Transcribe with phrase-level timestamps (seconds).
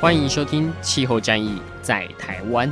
[0.00, 2.68] 欢迎收听《气候战役在台湾》。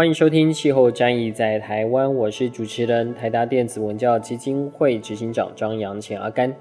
[0.00, 6.56] 欢迎收听《气候战役在台湾》，我是主持人台达电子文教基金会执行长张扬前阿甘。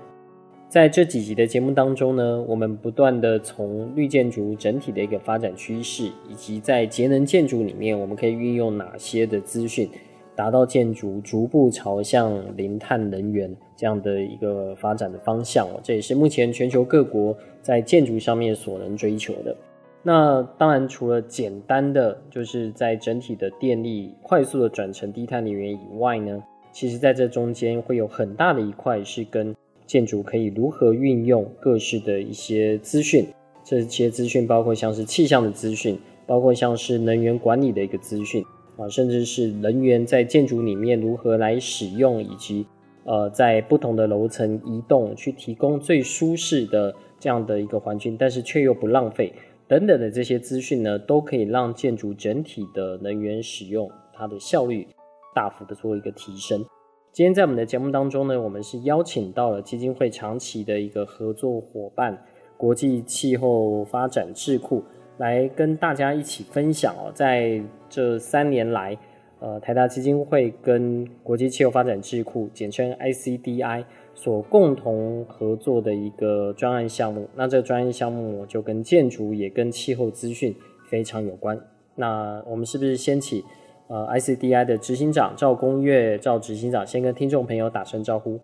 [0.68, 9.90] 在这几集的节目当中呢，我们不断的从绿建筑整体的一个发展趋势，以及在节能建筑里面，我们可以运用哪些的资讯，
[10.36, 15.66] 达到建筑逐步朝向零碳能源这样的一个发展的方向。
[15.82, 19.56] 这也是目前全球各国在建筑上面所能追求的。
[20.02, 29.54] 那当然，除了简单的就是在整体的电力快速的转成低碳能源以外呢，其实在这中间会有很大的一块是跟
[29.86, 33.26] 建筑可以如何运用各式的一些资讯，
[33.64, 38.42] 这些资讯包括像是气象的资讯，包括像是能源管理的一个资讯
[38.78, 42.66] 啊，甚至是人员在建筑里面如何来使用，以及
[43.04, 49.34] 呃在不同的楼层移动去提供最舒适的这样的一个环境，但是却又不浪费。
[49.70, 54.88] 等等的这些资讯呢，都可以让建筑整体的能源使用它的效率
[55.36, 56.66] 大幅的做一个提升。
[57.12, 62.26] 今天在我们的节目当中呢，我们是邀请到了基金会长期的一个合作伙伴——
[62.58, 64.84] 国际气候发展智库，
[65.20, 68.98] 来跟大家一起分享哦，在这三年来，
[69.40, 73.86] 呃，台达基金会跟国际气候发展智库，简称 ICDI。
[74.22, 80.54] 所共同合作的一个专案项目，那这个专案项目就跟建筑也跟气候资讯
[80.90, 81.58] 非常有关。
[81.96, 83.42] 那我们是不是先请
[83.88, 88.42] 呃 ICDI 的执行长赵公岳赵执行长先跟听众朋友打声招呼？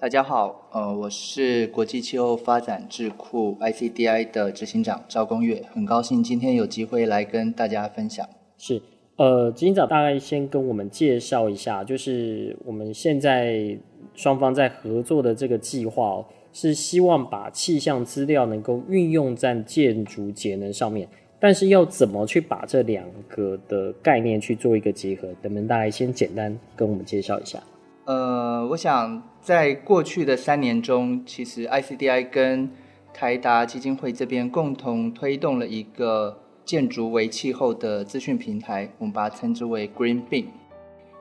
[0.00, 8.28] 大家好，呃，我是国际气候发展智库 ICDI 的执行长赵公岳，很高兴今天有机会来跟大家分享。
[8.56, 8.82] 是，
[9.14, 13.78] 呃，执行长大概先跟我们介绍一下，就是我们现在。
[14.18, 21.08] 双方在合作的这个计划哦，是希望把气象资料能够运用在建筑节能上面，
[21.38, 25.28] 但是要怎么去把这两个的概念去做一个结合？
[25.40, 27.62] 能不能大家先简单跟我们介绍一下？
[28.06, 32.68] 呃，我想在过去的三年中，其实 ICDI 跟
[33.14, 40.46] 台达基金会这边共同推动了一个建筑为气候的资讯平台，我们把它称之为 Green Beam。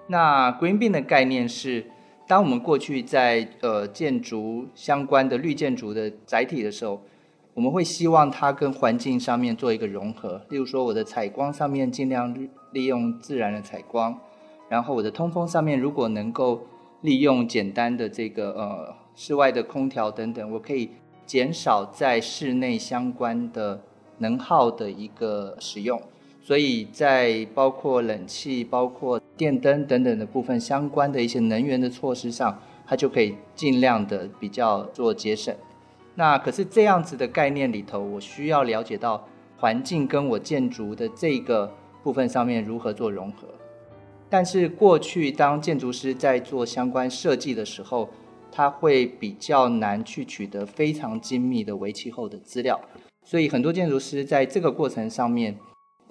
[0.08, 1.86] 那 Green Beam 的概念是。
[2.28, 7.02] 当我们过去在呃建筑相关的绿建筑的载体的时候，
[7.54, 10.42] 我们会希望它跟环境上面做一个融合。
[10.50, 12.36] 例如说，我的采光上面尽量
[12.74, 14.20] 利用自然的采光，
[14.68, 16.68] 然后我的通风上面如果能够
[17.00, 20.90] 利用简单的这个呃室外的空调等等，我可以
[21.26, 23.82] 减少在室内相关的
[24.18, 26.02] 能耗的一个使用。
[26.48, 35.54] 所以在包括冷气、包括电灯等等的部分相关的一些能源的措施上，它就可以尽量的比较做节省。
[36.16, 39.28] 那可是这样子的概念里头，我需要了解到
[39.58, 41.70] 环境跟我建筑的这个
[42.02, 43.50] 部分上面如何做融合。
[44.30, 48.10] 但是过去当建筑师在做相关设计的时候，
[48.50, 52.80] 他会比较难去取得非常精密的微气候的资料，
[53.26, 55.58] 所以很多建筑师在这个过程上面。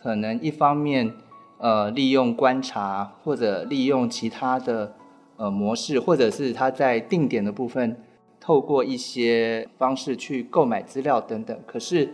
[0.06, 1.12] 可能一方面，
[1.58, 4.94] 呃，利用观察或者利用其他的
[5.36, 8.00] 呃模式，或者是他在定点的部分，
[8.38, 11.58] 透过一些方式去购买资料等等。
[11.66, 12.08] 可是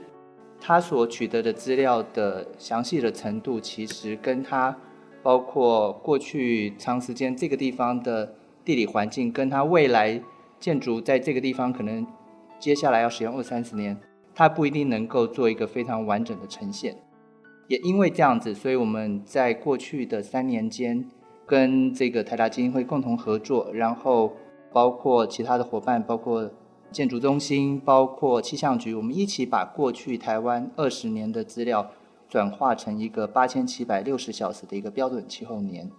[0.59, 4.75] 他所取得的资料的详细的程度，其实跟他
[5.23, 8.33] 包括过去长时间这个地方的
[8.65, 10.19] 地理环境，跟他未来
[10.59, 12.06] 建筑在这个地方可能
[12.59, 14.00] 接下来要使用二三十年，
[14.35, 16.97] 他不一定能够做一个非常完整的呈现。
[17.73, 21.03] 也因为这样子，所以我们在过去的三年间，
[21.47, 24.31] 跟这个台达基金会共同合作，然后
[24.71, 26.51] 包括其他的伙伴，包括
[26.91, 31.91] 建筑中心，包括气象局，我们一起把过去台湾二十年的资料
[32.29, 35.91] 转化成一个八千七百六十小时的一个标准气候年。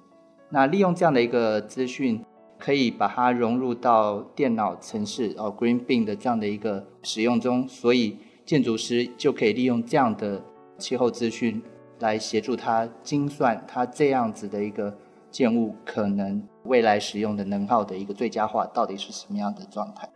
[0.50, 2.24] 那利用这样的一个资讯，
[2.60, 10.40] 可以把它融入到电脑城市哦，GreenBean 的这样的一个使用中，所以建筑师就可以利用这样的
[10.78, 11.62] 气候资讯
[12.00, 14.94] 来协助他精算他这样子的一个
[15.32, 20.10] 建物可能未来使用的能耗的一个最佳化到底是什么样的状态。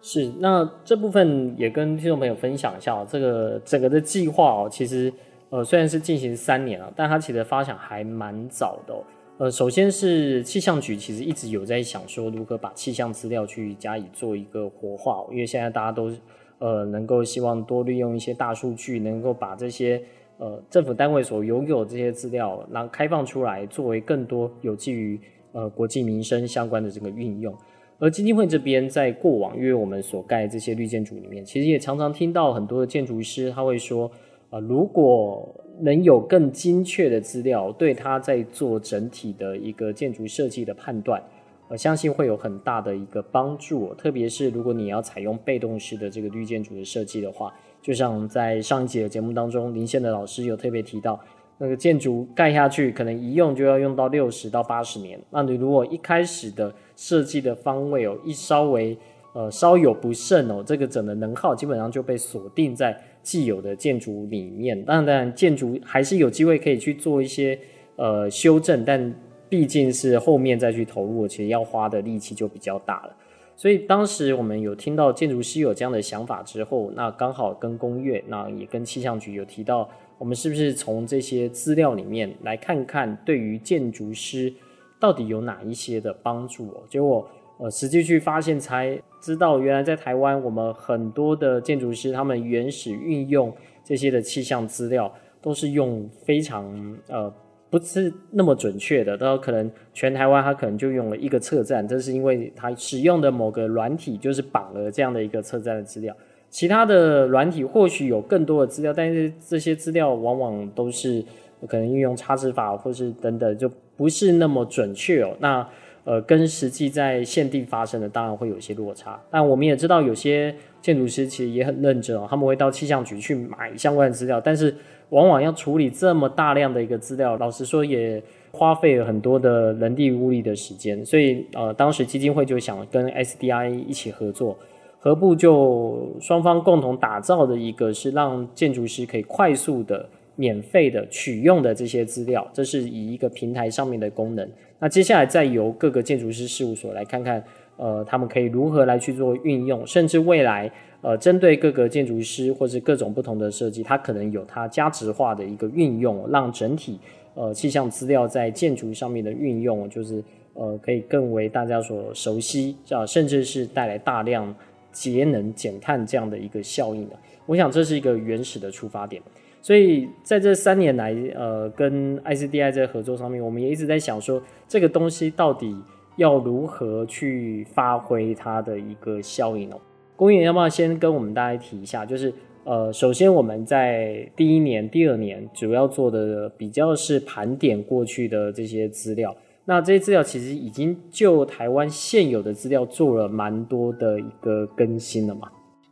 [0.00, 5.12] 是，那这部分也跟听众朋友分享一下哦，这个整个的计划哦，其实
[5.50, 8.94] 呃虽然是进行三年了，但它其实发想还蛮早的。
[9.38, 16.10] 呃，首先是气象局其实一直有在想说如何把气象资料去加以做一个活化，因为现在大家都
[16.58, 20.00] 呃能够希望多利用一些大数据，能够把这些
[20.38, 25.20] 呃政府单位所拥有这些资料，然后开放出来，作为更多有基于
[25.52, 27.54] 呃国计民生相关的这个运用。
[28.00, 34.08] 而基金会这边在过往，因为我们所盖这些绿建筑里面，其实也常常听到很多的建筑师他会说，
[34.50, 41.20] 呃，如果能有更精确的资料，对他在做整体的一个建筑设计的判断，
[41.68, 43.94] 我相信会有很大的一个帮助。
[43.94, 51.18] 特别是如果你要采用被动式的这个绿建筑的设计的话，就像在上一集的节目当中，林宪的老师有特别提到。
[51.60, 55.20] 那个建筑盖下去，可能一用就要用到六十到八十年。
[55.28, 58.96] 那你如果一开始的设计的方位哦，一稍微
[59.32, 64.80] 呃稍有不慎哦，这个整个能耗基本上就被锁定在既有的建筑里面。
[64.84, 67.58] 当然，当然建筑还是有机会可以去做一些
[67.96, 69.12] 呃修正，但
[69.48, 73.16] 毕竟是后面再去投入，其实要花的力气就比较大了。
[73.56, 79.88] 所以当时我们有听到建筑师有这样的想法之后，那刚好跟工业，那也跟气象局有提到。
[80.16, 84.52] 我们是不是从这些资料里面来看看，对于建筑师
[84.98, 86.82] 到底有哪一些的帮助哦？
[86.88, 87.28] 结果
[87.58, 93.52] 呃，实际去发现才知道，原来在台湾，我们很多的建筑师他们原始运用
[93.84, 97.32] 这些的气象资料，都是用非常呃
[97.70, 106.14] 不是那么准确的，都可能全台湾他可能就用了一个测站，这是因为他使用的某个软体就是绑了这样的一个测站的资料。
[106.50, 111.22] 其他的软体或许有更多的资料，但是这些资料往往都是
[111.66, 115.36] 可能运用差值法或是等等，就不是那么准确哦。
[115.40, 115.68] 那
[116.04, 119.20] 呃，跟实际在现地发生的当然会有一些落差。
[119.30, 124.74] 但我们也知道，有些建筑师其实也很认真哦，他们会到气象局去买相关的资料，但是
[125.10, 131.04] 往往要处理这么大量的一个资料，老实说也花费了很多的人力物力的时间。
[131.04, 134.56] 所以呃，当时基金会就想跟 SDI 一起合作。
[135.00, 144.46] 何不就双方共同打造的一个是让建筑师可以快速的、免费的取用的这些资料，这是以一个平台上面的功能。
[144.80, 147.42] 那接下来再由各个建筑师事务所来看看，
[147.76, 156.98] 呃，他们可以如何来去做运用，甚至未来呃，针对各个建筑师或是各种不同的设计，它可能有它价值化的一个运用，让整体
[157.34, 160.22] 呃气象资料在建筑上面的运用，就是
[160.54, 164.54] 呃可以更为大家所熟悉，啊，甚至是带来大量。
[164.90, 167.16] 节能减碳这样的一个效应的，
[167.46, 169.22] 我想这是一个原始的出发点。
[169.60, 175.76] 所以在这三年来，呃，跟 ICDI 在合作上面，我们也一直在想说，这个东西到底
[176.16, 179.78] 要如何去发挥它的一个效应哦。
[180.18, 182.04] 工研要不要先跟我们大家提一下？
[182.04, 182.34] 就是
[182.64, 189.36] 呃，首先我们在第一年、第二年主要做的比较是盘点过去的这些资料。
[189.64, 195.48] 那这些资料其实已经就台湾现有的资料做了蛮多的一个更新了嘛。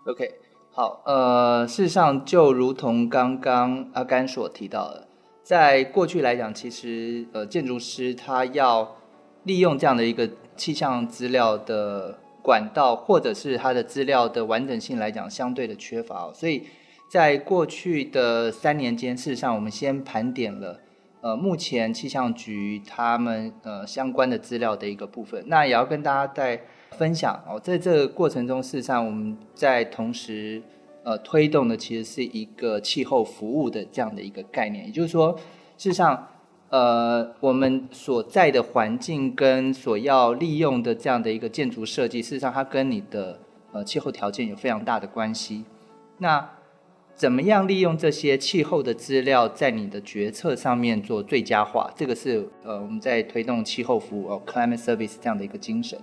[0.06, 0.28] OK，
[0.73, 5.06] 好，呃，事实上就如同刚刚阿甘所提到的，
[5.45, 8.97] 在过去来讲，其实呃建筑师他要
[9.45, 16.62] 利用这样的一个气象资料的管道，或者是它的资料的完整性来讲，相对的缺乏，所以
[17.11, 20.81] 在过去的三年间，事实上我们先盘点了。
[21.23, 26.61] 呃，目前气象局他们呃相关的资料的一个部分，那也要跟大家再
[26.93, 27.59] 分享哦。
[27.59, 30.62] 在这个过程中，事实上我们在同时
[31.03, 35.33] 呃推动的其实是一个气候服务的这样的一个概念，也就是说，
[35.76, 36.29] 事实上
[36.68, 43.38] 呃我们所在的环境跟所要利用的这样的一个建筑设计，事实上它跟你的
[43.73, 45.64] 呃气候条件有非常大的关系。
[46.18, 46.50] 那
[47.14, 51.90] 怎么样利用这些气候的资料，在你的决策上面做最佳化？
[51.96, 55.99] 这个是呃我们在推动气候服务哦，climate service 这样的一个精神。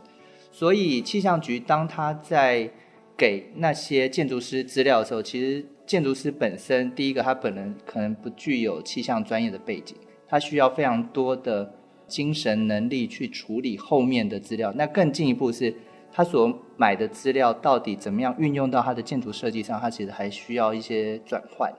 [0.52, 2.70] 所以气象局当他在
[3.16, 9.96] 给那些建筑师资料的时候，其实建筑师本身第一个他本人可能不具有气象专业的背景，
[10.34, 11.72] 他需要非常多的
[12.08, 14.74] 精神能力去处理后面的资料。
[14.76, 15.76] 那更进一步是。
[16.16, 19.80] 他所买的资料到底怎么样运用到他的建筑设计上？
[19.82, 21.74] 他其实还需要一些转换。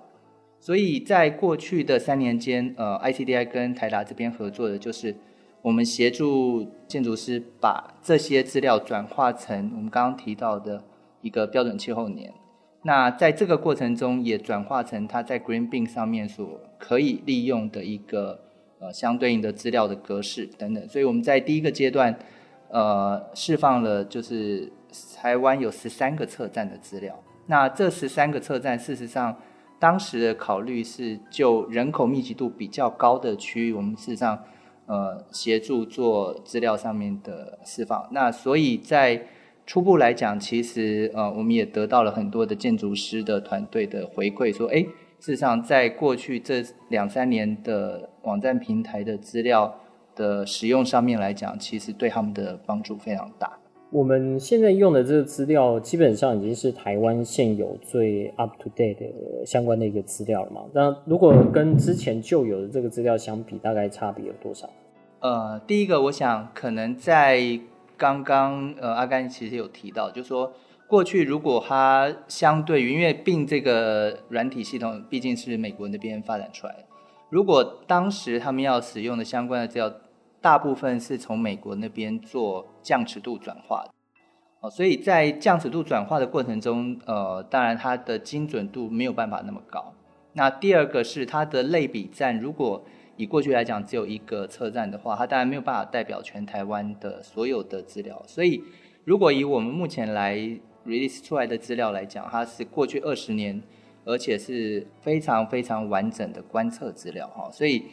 [0.59, 5.15] 所以在过去的三年间，呃，ICDI 跟台达这边合作的就是
[5.63, 10.83] 我们协助建筑师把这些资料转化成我们刚刚提到的
[11.21, 12.35] 一个标准气候年。
[12.83, 18.39] 那在这个过程中，也转化成他在 GreenBin 上面所可以利用的一个
[18.79, 20.89] 呃相对应的资料的格式等等。
[20.89, 22.19] 所以我们在第一个阶段，
[22.69, 24.71] 呃，释放了就是
[25.17, 27.19] 台湾有十三个测站的资料。
[27.47, 29.37] 那这十三个测站，事实上。
[29.81, 34.43] 当时的考虑是就人口密集度比较高的区域，我们事实上
[34.87, 38.09] 呃协助做资料上面的释放。
[38.13, 39.27] 那所以在
[39.67, 44.87] 初步来讲，其实呃我们也得到了很多的建筑师的团队的回馈，说哎，
[45.25, 49.75] 事实上在过去这两三年的网站平台的资料
[50.15, 53.51] 的使用上面来讲，其实对他们的帮助非常大。
[53.91, 60.61] 我们现在用的这个资料，基本上已经是台湾现有最 up to date 的相关的一个资料了嘛？
[60.75, 64.69] 那如果跟之前旧有的这个资料相比，大概差别有多少？
[65.21, 67.59] 呃，第一个，我想可能在
[67.97, 70.53] 刚刚呃阿甘其实有提到，就是说
[70.89, 76.85] 过去如果它相对于，因为 BIM 这个软体系统毕竟是美国那边发展出来的，
[77.31, 79.93] 如果当时他们要使用的相关的资料。
[80.45, 83.91] 大部分是从美国那边做降尺度转化的，
[84.61, 89.95] 哦，所以在降尺度转化的过程中，呃，当然它的精准度没有办法那么高。
[90.35, 92.85] 那第二个是它的类比站，如果
[93.17, 98.23] 以过去来讲只有一个车站的话，它当然没有办法代表全台湾的所有的资料。
[98.27, 98.63] 所以
[99.05, 100.37] 如果以我们目前来
[100.87, 103.63] release 出来的资料来讲，它是过去二十年，
[104.05, 107.85] 而且是非常非常完整的观测资料，哈，所以。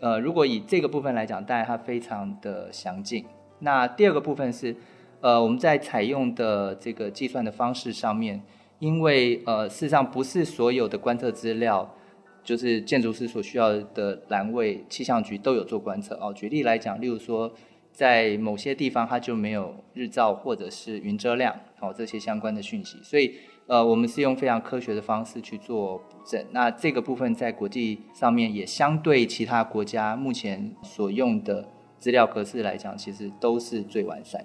[0.00, 3.24] 呃，如果以这个部分来讲，当然它非常的详尽。
[3.58, 4.76] 那第二个部分是，
[5.20, 8.40] 呃，我们在采用的这个计算的方式上面，
[8.78, 11.96] 因为呃，事实上不是所有的观测资料，
[12.44, 16.32] 就是建筑师所需要的栏位，气象局都有做观测哦。
[16.32, 17.52] 举例来讲，例如说，
[17.98, 23.34] 在某些地方它就没有日照或者是云遮量哦，这些相关的讯息，所以。
[23.70, 26.42] 呃，我们是用非常科学的方式去做补正。
[26.52, 34.42] 那这个部分在国际上面也相对其他国家目前所用的资料格式来讲，其实都是最完善。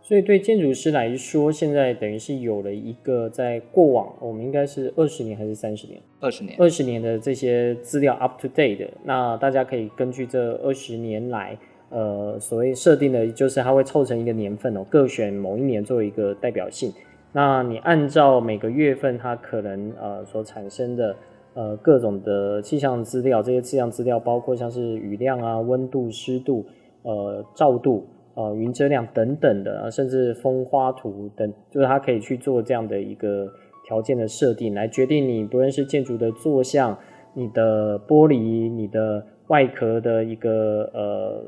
[0.00, 6.00] 所以对建筑师来说，现在等于是有了一个在过往，我们应该是二十年还是三十年？
[6.20, 6.56] 二十年。
[6.60, 11.58] 二十年的这些资料 up to date 的，那大家可以根据这二十年来，
[11.92, 16.90] 呃，所谓设定的，就是它会凑成一个年份哦，各选某一年作为一个代表性。
[17.32, 21.16] 那你按照每个月份它可能呃所产生的
[21.54, 26.66] 呃各种的气象资料，这些气象资料包括像是雨量啊、温度、湿度、
[27.02, 33.50] 呃照度、呃云遮量等等的，甚至风花图等，就是它可以去做这样的一个
[33.86, 36.98] 条件的设定，来决定你不论是建筑的坐向、
[37.34, 41.42] 你的玻璃、你的外壳的一个呃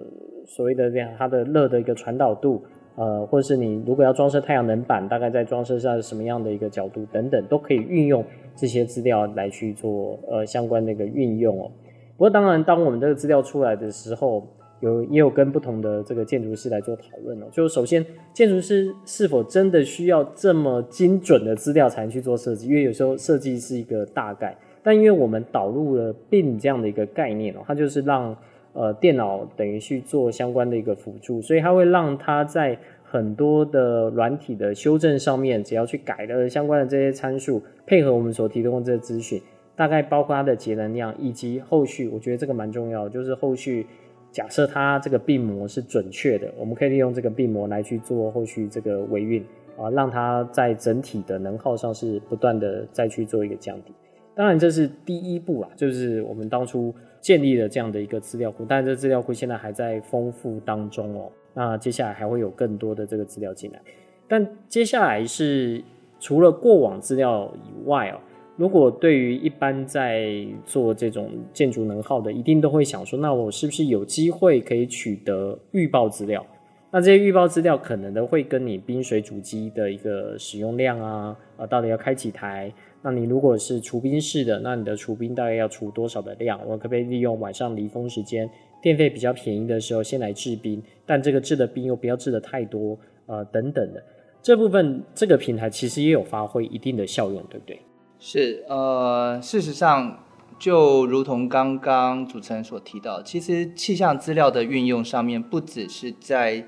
[0.46, 2.62] 所谓的这样它的热的一个传导度。
[2.96, 8.24] 呃，或者是你如果要装设太阳能板，大概在装设上什么样的一个角度等等，都可以运用
[8.54, 11.68] 这些资料来去做呃相关的一个运用哦。
[12.16, 14.46] 不过当然，当我们这个资料出来的时候，
[14.78, 17.46] 有也有跟不同的这个建筑师来做讨论哦。
[17.50, 22.68] 就首先，建筑师是否真的需要这么精准的资料才能去做设计？
[22.68, 28.36] 因为有时候设计是一个大概，但因为我们导入了并这样的一个概念哦，它就是让。
[28.74, 39.40] 呃，电脑等于去做相关的一个辅助，所以它会让它在很多的软体的修正上面，只要去改了相关的这些参数，配合我们所提供的这些资讯，
[39.76, 43.86] 大概包括它的节能量，以及后续，我觉得这个蛮重要，就是后续
[44.32, 49.40] 假设它这个 BIM 模是准确的，我们可以利用这个 BIM 模来去做后续这个维运
[49.78, 53.94] 啊，让它在整体的能耗上是不断的再去做一个降低。
[54.34, 56.92] 当然这是第一步啦，就是我们当初。
[57.24, 61.32] 建立了这样的一个资料库，但这资料库现在还在丰富当中哦。
[61.54, 63.80] 那接下来还会有更多的这个资料进来，
[64.28, 65.82] 但接下来是
[66.20, 68.20] 除了过往资料以外哦，
[68.58, 76.44] 如果对于一般在做这种建筑能耗的，一定都会想说，那我是不是有机会可以取得预报资料？
[76.90, 82.70] 那这些预报资料可能都会跟你冰水主机的一个使用量啊，啊，到底要开几台？
[83.06, 86.58] 那你如果是除冰式的，那你的除冰大概要除多少的量？
[86.66, 88.48] 我可不可以利用晚上离峰时间，
[88.80, 90.82] 电费比较便宜的时候先来制冰？
[91.04, 94.02] 但这个制的冰又不要制的太多，呃，等等的
[94.40, 97.78] 这部分，这个平台其实也有发挥一定的效用，对不对？
[98.18, 100.24] 是，呃，事实上，
[100.58, 106.66] 就如同刚刚主持人所提到，其实气象资料的运用上面，不只是在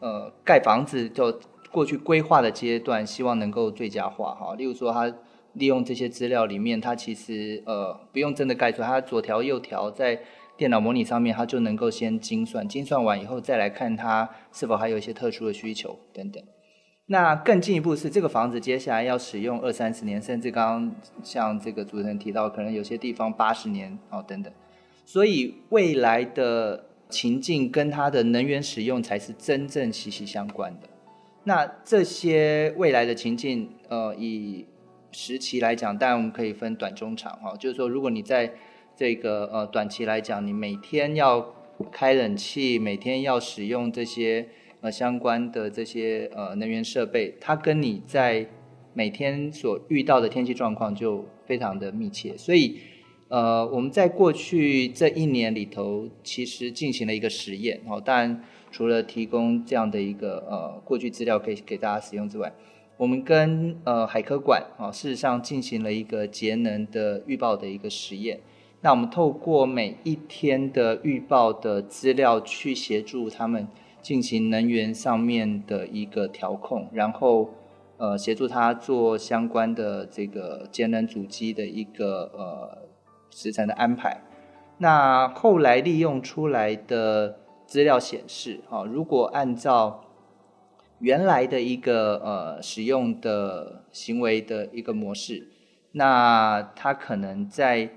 [0.00, 1.38] 呃盖房子就
[1.70, 5.14] 过去规划的阶段，希望能够最佳化哈，例如说它。
[5.56, 10.20] 利用这些资料里面，它其实呃不用真的盖出来，它左调右调，在
[10.56, 16.42] 电脑模拟上面，它就能够先精算，精算完以后再来看它是否还有一些特殊的需求等等。
[17.08, 24.52] 那更进一步是这个房子接下来要使用二三十年，甚至刚刚像这个主持人提到，可能有些地方八十年哦等等。
[25.04, 30.88] 所以未来的情境跟它的能源使用才是真正息息相关的。
[31.44, 34.66] 那这些未来的情境，呃，以
[35.16, 37.56] 时期来讲，当然我们可以分短、中、长哈。
[37.56, 38.52] 就是说，如果你在
[38.94, 41.54] 这个呃短期来讲，你每天要
[41.90, 44.46] 开冷气，每天要使用这些
[44.82, 48.46] 呃相关的这些呃能源设备，它跟你在
[48.92, 52.76] 每天所遇到的天气状况就非常的密切，所以。
[53.28, 58.00] 呃，我们在过去这一年里头，其实进行了一个实验哦。
[58.00, 62.52] 当然，除了提供这样的一个呃过去资料可以给大家使用之外，
[62.96, 68.40] 我们跟呃海科馆啊，事实上进行了一个节能的预报的一个实验。
[68.80, 73.68] 那我们透过每一天的预报的资料，去协助他们
[74.00, 77.50] 进行能源上面的一个调控，然后
[77.96, 82.86] 呃协助他做相关的这个节能主机的一个呃。
[83.28, 84.22] 时程的安排，
[84.78, 87.36] 那后来利用出来的
[87.66, 90.04] 资料显示，哈，如果按照
[90.98, 95.48] 原来的一个呃使用的行为的一个模式，
[95.92, 97.90] 那它可能在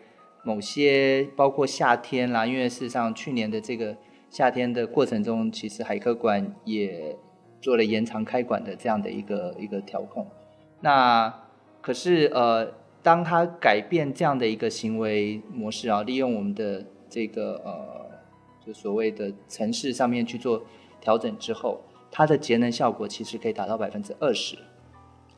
[0.43, 3.95] 某些包括夏天啦，因为事实上去年的这个
[4.29, 7.17] 夏天的过程中，其实海科馆也
[7.61, 10.27] 做了延长开馆的这样的一个一个调控，
[10.81, 11.43] 那
[11.81, 12.79] 可是呃。
[13.01, 18.11] 当它改变这样的一个行为模式啊，利用我们的这个呃，
[18.63, 20.61] 就所谓的城市上面去做
[20.99, 21.79] 调整之后，
[22.11, 24.57] 它的节能效果其实可以达到百分之二十。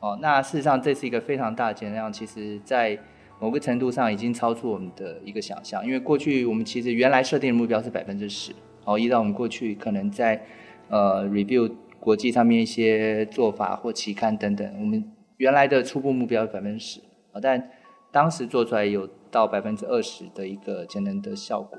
[0.00, 2.98] 哦，那事实上这是一个非常大的节能量，其实在
[3.38, 5.84] 某个程度上已经超出我们的一个想象。
[5.86, 8.52] 因为过去我们其实原来设定的目标是百分之十。
[8.84, 10.44] 哦，依照我们过去可能在
[10.88, 15.04] 呃 review 国际上面一些做法或期刊等等，我们
[15.36, 17.00] 原来的初步目标是百分之十。
[17.30, 17.70] 啊，但
[18.10, 21.78] 当时做出来有到百分之二十的一个节能的效果。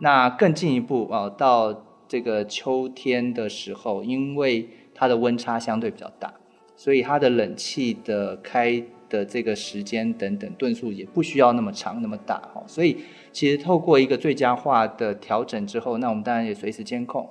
[0.00, 1.72] 那更进一步啊，到
[2.12, 6.30] 这个秋天的时候，因为它的温差相对比较大，
[6.76, 12.62] 所以它的冷气的开的这个时间等等吨数也不需要那么长那么大哈。
[12.66, 12.98] 所以
[13.32, 17.26] 其实透过一个最佳化的调整之后，那我们当然也随时监控。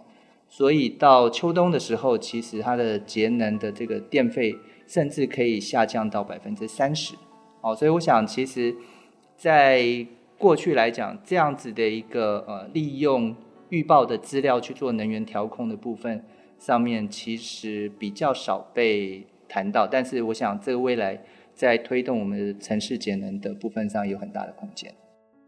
[0.50, 4.56] 所以到秋冬的时候，其实它的节能的这个电费
[4.88, 7.14] 甚至可以下降到百分之三十。
[7.62, 8.76] 哦，所以我想，其实，
[9.38, 10.08] 在
[10.40, 13.36] 过去来讲，这样子的一个呃，利用
[13.72, 16.24] 预报的资料去做能源调控的部分
[16.60, 19.88] 上面，其实比较少被谈到。
[19.88, 21.20] 但是，我想这个未来
[21.54, 24.94] 在推动我们城市节能的部分上有很大的空间。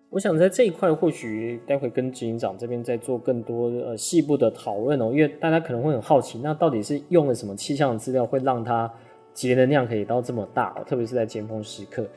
[0.09, 8.91] 我想在这一块，或许待会跟执行长这边再做更多呃细部的讨论哦，因为大家可能会很好奇，那到底是用了什么气象资料，会让它
[9.33, 12.07] 节能量可以到这么大，特别是在尖峰时刻。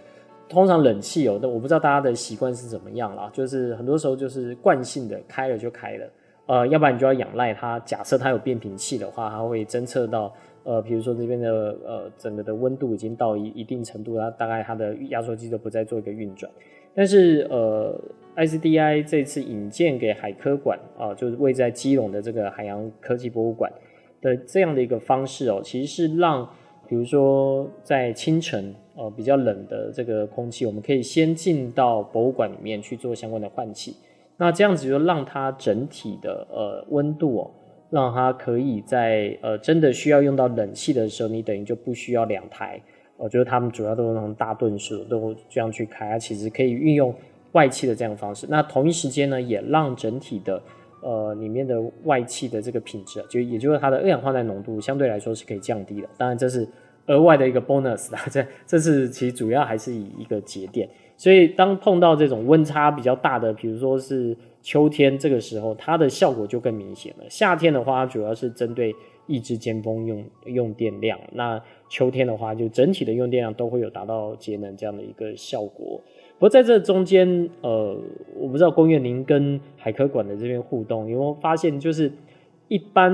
[0.49, 6.07] 通常冷气哦，但我不知道大家的习惯是怎么样啦，就是很多时候就是惯性的开了就开了，
[6.47, 7.79] 呃，要不然你就要仰赖它。
[7.81, 10.33] 假设它有变频器的话，它会侦测到，
[10.63, 16.51] 呃，比如说这边的呃整个的温度已经到一一定程度，它大概它的压缩机都不再做一个运转。
[16.95, 18.01] 但是呃
[18.37, 23.73] ，ICDI 这次引荐给海科馆啊，就是位在基隆的这个海洋科技博物馆
[24.21, 26.49] 的这样的一个方式哦，其实是让。
[26.89, 33.97] 比如说，在清晨，呃，比较冷的这个空气，我们可以先进到博物馆里面去做相关的换气。
[34.37, 37.51] 那这样子就让它整体的呃温度哦，
[37.91, 42.81] 让它可以在呃真的需要用到冷气的时候，你等于就不需要两台。
[43.17, 47.15] 我觉得他们主要都是那种大吨数，都这样去开，它其实可以运用
[47.53, 48.47] 外气的这样的方式。
[48.49, 50.63] 那同一时间呢，也让整体的。
[51.03, 56.09] 呃，里面的外气的这个品质，就也就是它的二氧化碳浓度相对来说是可以降低的。
[56.17, 56.67] 当然，这是
[57.07, 58.21] 额外的一个 bonus 啦。
[58.31, 60.89] 这这是其实主要还是以一个节电。
[61.17, 67.25] 所以，当碰到这种温差比较大的，比如说是秋天这个时候，它的效果就更明显了。
[67.31, 68.95] 夏天的话，主要是针对
[69.27, 71.19] 抑制尖峰用用电量。
[71.33, 76.03] 那秋天的话，就整体的用电量都会有达到节能这样的一个效果。
[76.39, 77.97] 不过在这中间，呃，
[78.35, 82.13] 我不知道宫院您跟海科馆的这边互动，有没有发现，就是
[82.69, 83.11] 一般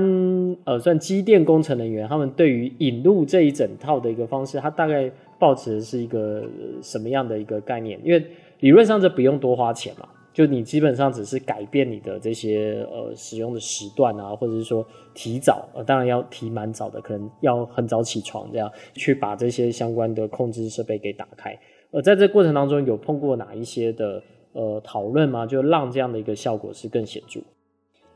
[0.65, 5.09] 呃算机电工程人员，他们对于引入这一整套的一个方式，他大概
[5.39, 6.43] 抱持的是一个
[6.81, 7.97] 什么样的一个概念？
[8.03, 8.21] 因为
[8.59, 21.57] 理论上这不用多花钱嘛，就你基本上只是改变你的这些呃使用的时段啊，或者是说提早，呃，当然要提蛮早的，可能要很早起床这样去把这些相关的控制设备给打开。
[21.93, 25.45] 呃，在这过程当中有碰过哪一些的呃讨论吗？
[25.45, 27.39] 就让这样的一个效果是更显著。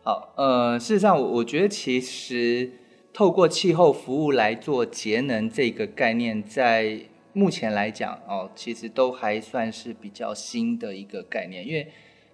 [0.02, 2.72] 好，呃，事实上我我觉得其实
[3.14, 7.02] 透过气候服务来做节能这个概念，在
[7.34, 11.88] 目前来讲哦，其实都还算是比较新的一个概念，因为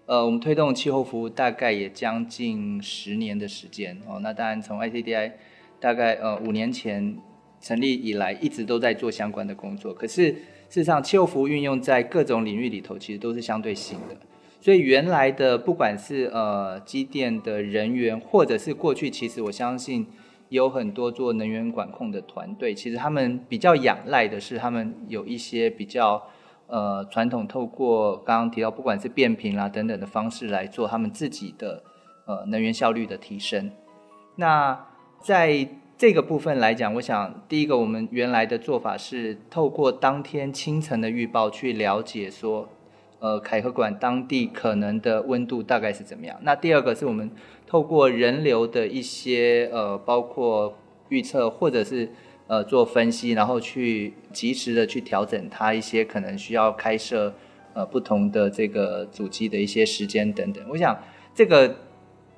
[0.05, 4.19] 呃，我们推动气候服务大概也将近十年的时间哦。
[4.21, 5.33] 那当然从 ICDI
[5.81, 7.17] 大概呃五年前
[7.59, 9.93] 成立以来，一直都在做相关的工作。
[9.93, 10.33] 可是
[10.73, 14.17] 事实上，气候服务运用在各种领域里头，其实都是相对新的。
[14.59, 20.07] 所以原来的不管是呃机电的人员，或者是过去，其实我相信。
[20.49, 26.21] 有很多做能源管控的团队，其实他们比较仰赖的是，他们有一些比较
[26.67, 31.81] 呃传统，透过刚刚提到不管是变频啦等等的方式来做他们自己的
[32.27, 33.71] 呃能源效率的提升。
[34.35, 34.79] 那
[35.23, 42.69] 在这个部分来讲，我想第一个我们原来的做法是透过当天清晨的预报去了解说。
[43.19, 46.37] 呃，凯和馆当地可能的温度大概是怎么样？
[46.41, 47.31] 那第二个是我们
[47.65, 50.77] 透过人流的一些呃，包括
[51.07, 52.09] 预测或者是
[52.47, 57.33] 呃做分析，然后去及时的去调整它一些可能需要开设
[57.73, 60.61] 呃不同的这个主机的一些时间等等。
[60.67, 60.93] 我想
[61.33, 61.73] 这个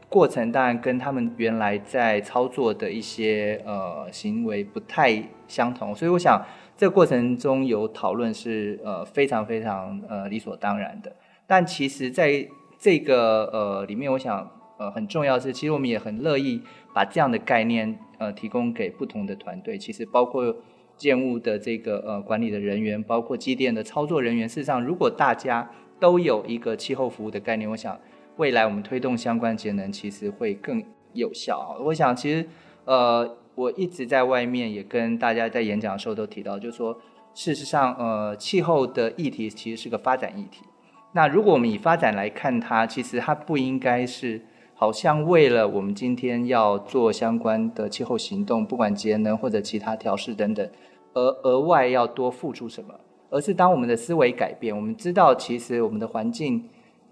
[0.09, 6.43] 过程当然跟他们原来在操作的一些呃行为不太相同，所以我想。
[6.77, 11.15] 这个过程中有讨论是呃非常非常呃理所当然的，
[11.47, 12.45] 但其实在
[12.77, 16.61] 这个呃里面，我想呃很重要是，其实我们也很乐意
[16.93, 20.53] 把这样的概念呃提供给不同的团队，其实包括
[20.97, 24.45] 建物的这个呃管理的人员，包括机电的操作人员。
[24.49, 27.97] 事实上，如果大家都有一个气候服务的概念，我想
[28.37, 31.77] 未来我们推动相关节能其实会更有效。
[31.85, 32.47] 我想其实
[32.85, 33.37] 呃。
[33.55, 36.93] 我一直在外面也跟大家在演讲的时候都提到，就是说，
[37.33, 40.65] 事实上，呃，气候的议题其实是个发展议题。
[41.13, 44.41] 那如果我们以发展来看它，其实它不应该是
[44.73, 50.69] 好像为了我们今天要做相关的气候行动，不管节能或者其他调试等等，
[51.13, 52.93] 而额外要多付出什么，
[53.29, 56.61] 而是当我们的思维改变，我们知道其实我们的环境，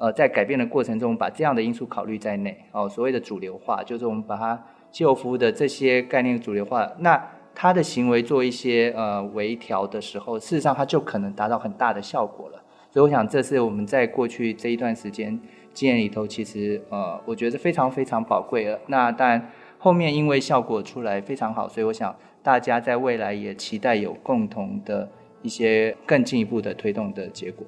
[0.03, 4.61] 呃，在改变的过程中，把这样的因素考虑在内，哦，所谓的主流化，就是我们把它。
[4.91, 7.19] 气候服务的这些概念主流化，那
[7.55, 12.61] 他的行为做一些呃微调的时候，事实上他就可能达到很大的效果了。
[12.91, 15.39] 所以我想，这是我们在过去这一段时间
[15.73, 18.79] 经验里头，其实呃，我觉得非常非常宝贵了。
[18.85, 25.09] 那当然后面因为效果出来非常好，所以我想大家在未来也期待有共同的
[25.41, 27.65] 一些更进一步的推动的结果。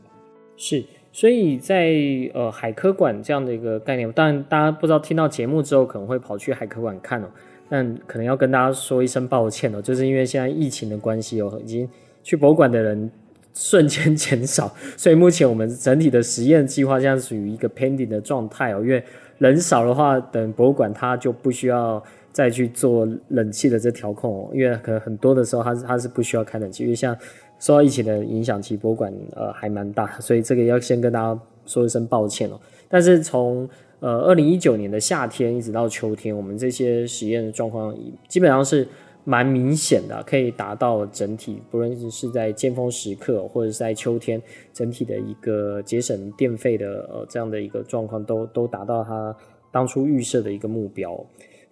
[0.56, 0.86] 是。
[1.16, 1.96] 所以在
[2.34, 7.28] 呃海科馆这样的一个概念，当然大家不知道听到节目之后可能会跑去海科馆看哦，
[7.70, 11.88] 但可能要跟大家说一声抱歉哦，就是因为现在疫情的关系哦，已经
[12.22, 13.10] 去博物馆的人
[13.54, 19.02] 瞬间减少，所以目前我们整体的实验计划现在属于一个 pending 的状态哦，因为
[19.38, 27.18] 人少的话，等博物馆它就不需要再去做冷气的这调控哦，因为可能很多的时候它是它是不需要开冷气，因为像。
[27.66, 32.60] 受到疫情的影响，其实博物馆呃还蛮大，所以这个要先跟大家说一声抱歉哦。
[32.88, 33.68] 但是从
[34.02, 37.98] 呃二零一九年的夏天一直到秋天，我们这些实验的状况
[38.28, 38.88] 基本上是
[39.24, 44.40] 蛮明显的，可以达到整体，不论是在尖峰时刻或者是在秋天，
[44.72, 49.36] 整体的一个节省电费的呃这样的一个状况，都都达到它
[49.72, 51.20] 当初预设的一个目标。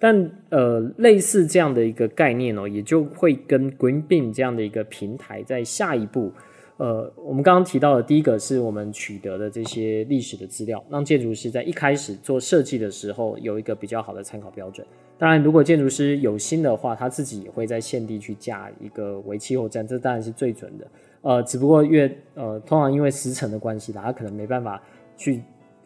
[0.05, 6.29] 但呃，类似这样的一个概念哦，也就会跟 Green Beam 这样的一个平台在下一步，
[6.75, 14.85] 呃，我们刚刚提到的第一个是我们取得的这些历史的资料，让建筑师在一开始做设计的时候有一个比较好的参考标准。
[15.17, 20.85] 当然，如果建筑师有心的话，他自己也会在现地去架一个微气候站，这当然是最准的。
[21.21, 24.83] 呃，只不过越呃，通常因为时程的关系，他可能没办法
[25.15, 25.41] 去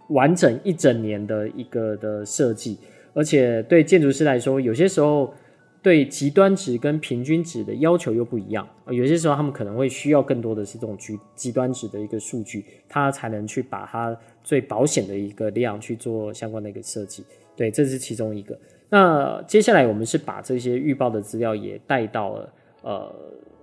[0.10, 2.80] 完整一整年的一个的设计。
[3.18, 5.34] 而且对建筑师来说，有些时候
[5.82, 8.68] 对极端值跟平均值的要求又不一样。
[8.92, 17.24] 有些时候他们可能会需要更多的是这种极极端值的一个数据，他才能去把它最保险的一个量去做相关的一个设计。
[17.56, 18.56] 对，这是其中一个。
[18.88, 22.54] 那接下来我们是把这些预报的资料也带到了
[22.84, 23.16] 呃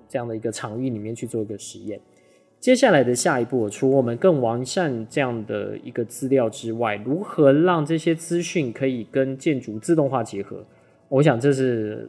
[0.09, 2.01] 这样的一个场域里面去做一个实验。
[2.65, 10.65] 接下来的下一步，除我们更完善这样的一个资料之外，如何让这些资讯可以跟建筑自动化结合？
[11.11, 12.09] 我想这是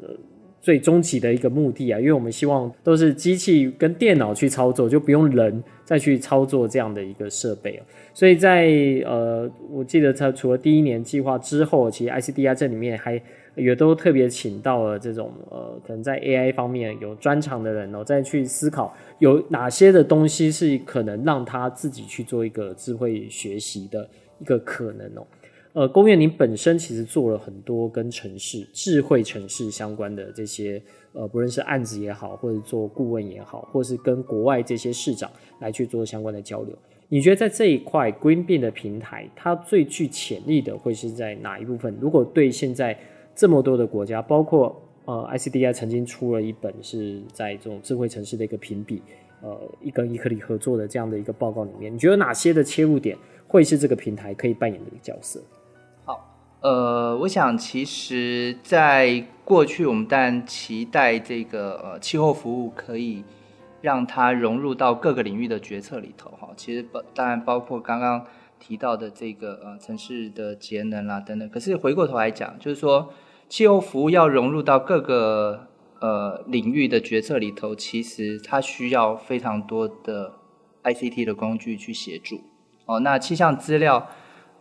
[0.62, 7.78] 最终极的一个目的啊，因为我们希望都是机器跟电脑去操作，就不用人再去操作这样的一个设备。
[8.14, 8.72] 所以在
[9.04, 13.22] 呃，我记得它除了第一年计划之后，其实 ICDI 这里面还
[13.56, 25.26] 也都特别请到了这种呃，可能在 AI 方面有专长的人哦，再去思考有哪些的东西是可能让他自己去做一个智慧学习的一个可能哦。
[25.74, 36.74] 呃，宫苑，您本身其实做了很多跟城市、智慧城市相关的这些呃，不论是案子也好，或者做顾问也好，或是跟国外这些市长来去做相关的交流。
[37.10, 41.94] 你觉得在这一块 Greenbean 的平台，它最具潜力的会是在哪一部分？
[42.00, 42.98] 如果对现在
[43.36, 49.04] 这么多的国家，包括呃 ICDI 曾经出了一本是在这种智慧城市的一个评比，
[49.42, 53.18] 呃，一跟伊克里合作的这样的一个报告里面，你觉得哪些的切入点
[53.48, 55.42] 会是这个平台可以扮演的一个角色？
[56.06, 63.24] 好呃，我想其实，在过去我们当然期待这个呃气候服务可以
[63.82, 66.50] 让它融入到各个领域的决策里头哈。
[66.58, 68.26] 其实包当然包括刚刚
[68.60, 71.48] 提到的这个呃城市的节能啦等等。
[71.50, 73.14] 可是回过头来讲，就是说
[73.50, 75.68] 气候服务要融入到各个
[76.00, 80.34] 呃领域的决策里头，其实它需要非常多的
[80.84, 82.42] ICT 的工具去协助
[82.86, 83.00] 哦。
[83.00, 84.08] 那气象资料。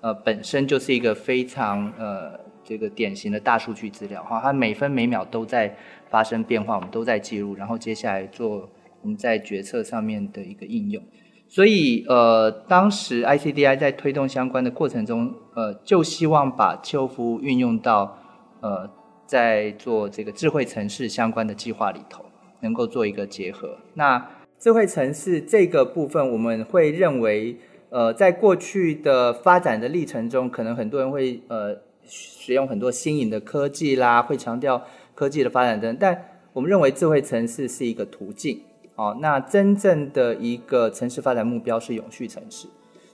[0.00, 5.74] 呃，本身就是一个非常呃这个典型的大数据资料哈，它每分每秒都在
[6.10, 8.68] 发生变化，我们都在记录，然后接下来做
[9.00, 11.02] 我们在决策上面的一个应用。
[11.48, 18.18] 所以呃，当时 ICDI 在推动相关的过程中，呃，就希望把气候服务运用到
[18.64, 18.90] 呃
[19.26, 22.24] 在做这个智慧城市相关的计划里头，
[22.60, 23.76] 能够做一个结合。
[23.92, 24.26] 那
[24.58, 27.56] 智慧城市这个部分，我们会认为。
[27.90, 34.82] 呃，在过去的发展的历程中，可能很多人会呃使用很多新颖的科技啦，会强调
[35.14, 35.96] 科技的发展等。
[36.00, 38.62] 但我们认为智慧城市是一个途径，
[38.96, 42.66] 哦，那真正的一个城市发展目标是永续城市。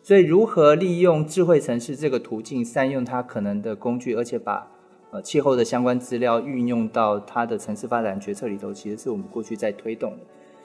[0.03, 4.67] 所以，如何利用智慧城市这个途径，善用它可能的工具，而且把
[5.11, 10.19] 呃气候的相关资料运用到它的城市发展决策里头，其实是我们过去在推动的。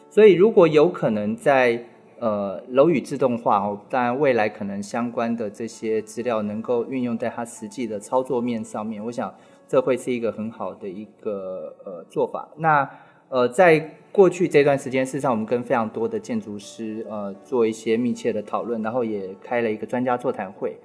[0.10, 1.84] 所以，如果有可能在
[2.18, 9.34] 呃，楼宇自动化哦，当然未来可能相关的这些资料能够运用在它实际的操作面上面，我想
[9.68, 12.48] 这会是一个很好的一个呃做法。
[12.56, 12.90] 那
[13.28, 20.78] 呃，在过去这段时间，事实上我们跟非常多的建筑师呃做一些密切的讨论，然后也开了一个专家座谈会。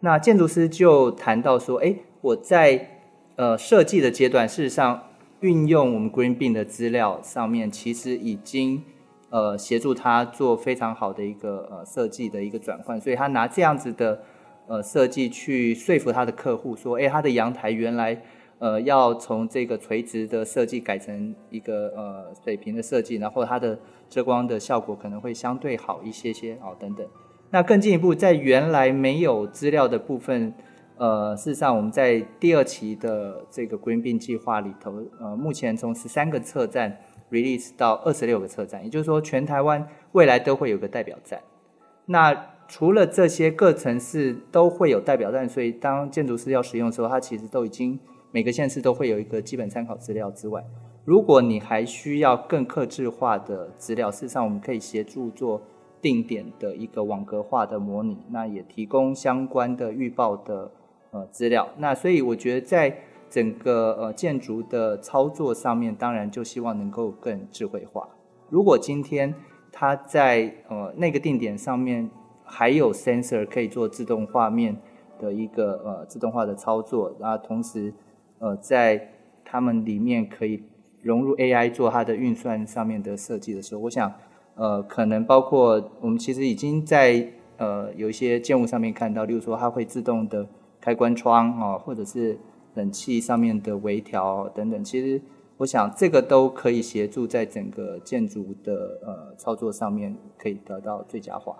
[0.00, 2.97] 那建筑师就谈到说，哎，我在
[3.38, 5.02] 呃设计的阶段，事实上
[5.40, 8.82] 运用我们 Greenbean 的资料上面，其实已经。
[9.30, 14.22] 呃，协助他做非常好的一个呃设计的一个转换，所以他拿这样子的
[14.66, 18.18] 呃设计去说服他的客户说，哎，他的阳台原来
[18.58, 27.06] 呃要从这个垂直的设计改成一个呃水平的设计，然后它的遮光的效果可能会相对好一些些哦等等。
[27.50, 30.54] 那更进一步，在原来没有资料的部分，
[30.98, 36.98] 呃，事实上我们在第二期的这个 Greenbean 计划里头，呃，目前从十三个车站。
[37.30, 41.38] release 到二十六个车站，也就是说，全台湾未来都会有个代表站。
[42.06, 42.34] 那
[42.66, 48.00] 除了这些各城市都会有代表站，所以当建筑师要使用的时候，它其实都已经
[48.32, 50.64] 每个县市都会有一个基本参考资料之外，
[51.04, 55.60] 如果你还需要更克制化的资料，事实上我们可以协助做
[56.00, 60.70] 定点的一个网格化的模拟，那也提供相关的预报的
[61.10, 61.68] 呃资料。
[61.78, 62.96] 那所以我觉得在
[63.30, 68.08] 整个呃建筑的操作上面，当然就希望能够更智慧化。
[68.48, 69.34] 如果今天
[69.70, 72.08] 它在呃那个定点上面
[72.44, 74.74] 还有 sensor 可以做自动画面
[75.20, 77.92] 的一个呃自动化的操作，然后同时
[78.38, 79.10] 呃在
[79.44, 80.62] 他们里面可以
[81.02, 84.10] 融入 AI 做它的运算上面的设计的时候，我想
[84.54, 90.46] 呃可能包括我们其实已经在呃有一些建物上面看到，例如说它会自动的
[90.80, 92.38] 开关窗啊，或者是
[92.74, 95.20] 冷气上面的微调等等，其实
[95.56, 101.56] 我想这个都可以协助在整个建筑的呃操作上面可以得到最佳化。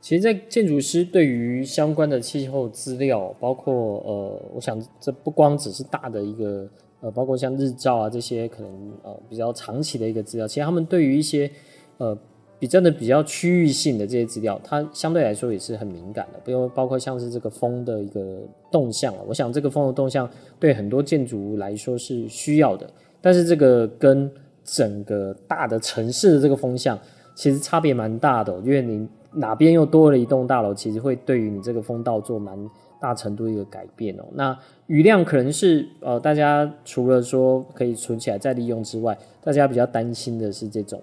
[0.00, 6.68] 其实，在建筑师对于相关的气候资料，包括呃，我想这不光只是大的一个
[7.00, 11.50] 呃，包括像日照啊这些可能呃比较长期的一个资料，其实他们对于一些
[11.98, 12.16] 呃。
[12.60, 22.88] 比较的比较区域性的这些资料，它相对来说也是很敏感的，比如包括像是这个风的一个动向，我想这个风的动向对很多建筑来说是需要的，
[23.22, 24.30] 但是这个跟
[24.62, 26.98] 整个大的城市的这个风向
[27.34, 32.58] 其实差别蛮大的，因为你哪边又多了一栋大楼，其实会对于你这个风道做蛮
[33.00, 34.24] 大程度一个改变哦。
[34.34, 34.54] 那
[34.86, 41.00] 雨量可能是呃，大家除了说可以存起来再利用之外，大家比较担心的是这种。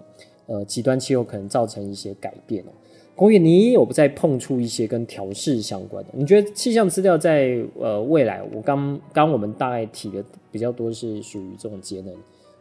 [0.48, 2.72] 呃，极端气候可能造成一些改变哦。
[3.14, 6.10] 工业你也有在碰触一些跟调试相关的。
[6.14, 12.14] 你觉得气象资料在呃未来，我刚刚我们大概提的比较多是属于这种节能，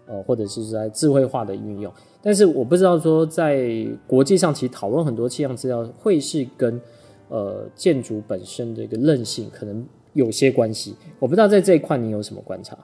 [0.08, 1.94] 呃，或者是在智慧化的运用。
[2.22, 6.82] 但是我不知道说在国际上，其实讨论很多气象资料会是跟
[7.30, 10.96] 呃建筑本身的一个韧性可能有些关系。
[11.20, 12.78] 我不知道在这一块你有什么观察？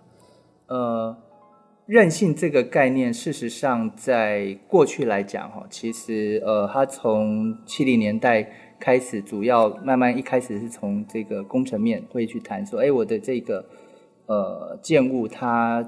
[0.67, 1.13] 呃。
[1.85, 13.65] 韧性这个概念，事实上在过去来讲，哈，其实呃，它从七零年代开始，主要慢慢一开始是从这个工程面会去谈说，哎，我的这个
[14.27, 15.85] 呃建物它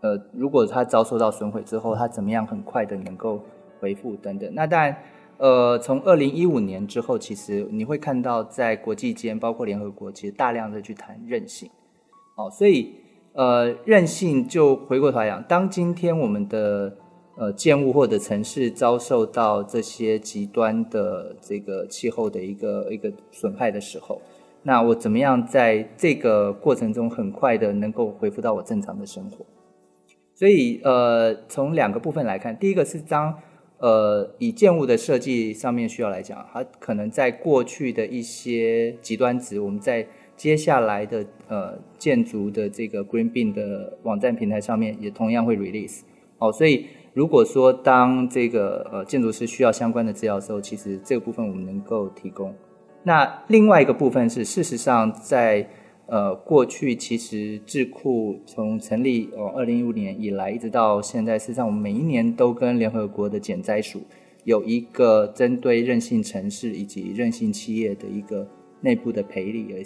[0.00, 3.44] 呃，如果它遭受到损毁之后，它怎么样很快的能够
[3.78, 4.50] 恢复等等。
[4.54, 4.96] 那当然，
[5.36, 11.70] 呃，从二零一五年之后，其实你会看到在国际间，包括联合国，其实大量的去谈韧性，
[12.38, 12.94] 哦，所以。
[13.32, 16.96] 呃，韧性就回过头来讲，当今天我们的
[17.36, 24.20] 呃建物或者城市遭受到这些极端的这个气候的一个一个损害的时候，
[24.64, 29.46] 那我怎么样在这个过程中很快的能够恢复到我正常的生活？
[30.34, 33.32] 所以呃，从两个部分来看，第一个是当
[33.78, 40.06] 呃以建物的设计上面需要来讲，它可能在过去的一些极端值，我们在
[40.40, 46.00] 接下来的呃建筑的这个 Green Beam 的网站平台上面也同样会 release
[46.38, 52.54] 哦，所以如果说当这个呃建筑师需要相关的资料的时候，其实这个部分我们能够提供。
[53.02, 55.68] 那另外一个部分是，事实上在
[56.06, 64.00] 呃过去其实智库从成立哦二零一五年以来一直到现在，事实上我们每一年都跟联合国的减灾署
[64.44, 68.48] 有一个针对韧性城市以及韧性企业的一个
[68.80, 69.84] 内部的培力而。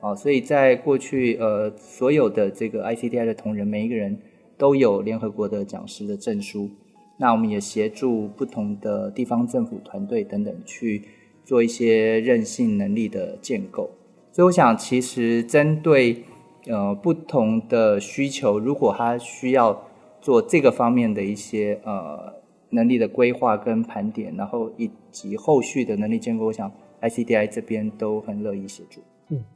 [0.00, 4.18] 啊，所以在过去，呃，所有的这个 ICDI 的同仁，每一个人
[4.56, 6.70] 都有联合国的讲师的证书。
[7.18, 11.02] 那我们也协助不同的地方政府团队等等去
[11.44, 13.90] 做一些韧性能力的建构。
[14.32, 16.24] 所以我想，其实针对
[16.66, 19.88] 呃不同的需求，如果他需要
[20.20, 22.34] 做这个方面的一些呃
[22.70, 29.00] 能力的规划跟盘点，然后以及后续的能力建构，我想 ICDI 这边都很乐意协助。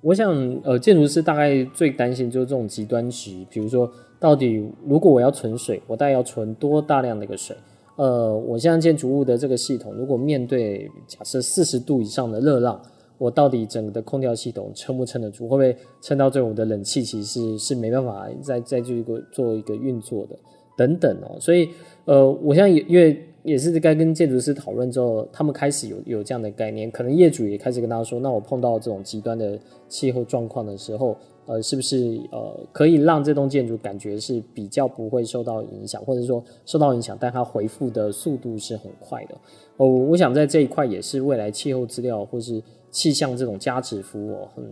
[0.00, 7.56] 我想，呃，建筑师大概最担心就是这种极端值，比如说，到底如果我要存水，我大概要存多大量的一个水？
[7.96, 12.80] 呃，我现在建筑物的这个系统，如果面对假设四十度以上的热浪，
[13.16, 15.46] 我到底整个的空调系统撑不撑得住？
[15.46, 20.36] 会不会撑到最后我的冷气其实是没办法再再做一个做一个运作的？
[20.76, 21.68] 等等哦，所以，
[22.06, 23.24] 呃，我想也因为。
[23.42, 39.34] 也是该跟建筑师讨论之后，他们开始有有这样的概念，可能业主也开始跟他说：“那我碰到这种极端的气候状况的时候，呃，是不是呃可以让这栋建筑感觉是比较不会受到影响，或者说受到影响，但它恢复的速度是很快的？”
[39.78, 44.64] 哦，我想在这一块也是未来气候资料或是气象这种加值服务，很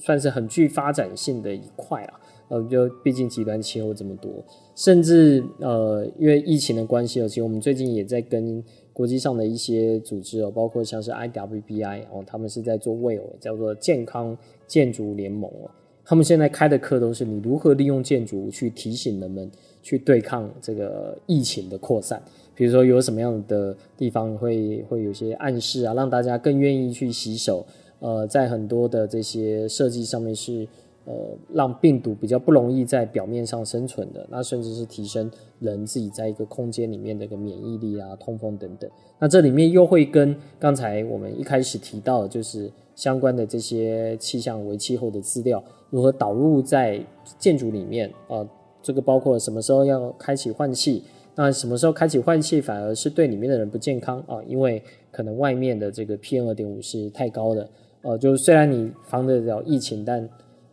[0.00, 2.20] 算是很具发展性的一块啊。
[2.48, 4.30] 呃，就毕竟极端气候这么多，
[4.76, 15.70] 甚至呃，因为疫情的关系，其实我们最近也在跟国际上的一些组织哦，包括像是 IWBI 哦，他们是在做 WELL，叫做健康建筑联盟哦。
[16.04, 19.50] 他们现在开的课都是你如何利用建筑去提醒人们
[19.82, 22.22] 去对抗这个疫情的扩散，
[22.54, 27.66] 比如说有什么样的地方会会有些暗示啊，让大家更愿意去洗手。
[27.98, 30.68] 呃，在很多的这些设计上面是。
[31.06, 31.14] 呃，
[31.54, 38.90] 让病毒比较不容易在表面上生存的，那甚至是提升人自己在一个空间里面的一个免疫力啊、通风等等。
[39.18, 47.00] 那这里面又会跟刚才我们一开始提到的，就是相关的这些气象为气候的资料如何导入在
[47.38, 48.44] 建筑里面啊、
[48.82, 51.04] 这个包括什么时候要开启换气？
[51.36, 54.42] 那什么时候开启换气反而是对里面的人不健康啊？
[54.48, 57.68] 因为可能外面的这个 PM 二点五是太高的。
[58.02, 60.28] 呃，就是虽然你防得了疫情，但